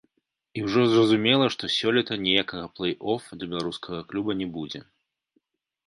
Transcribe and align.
І 0.59 0.61
ўжо 0.67 0.85
зразумела, 0.93 1.45
што 1.57 1.63
сёлета 1.77 2.13
ніякага 2.25 2.65
плэй-оф 2.79 3.31
для 3.37 3.47
беларускага 3.55 3.99
клуба 4.11 4.31
не 4.45 4.53
будзе. 4.59 4.79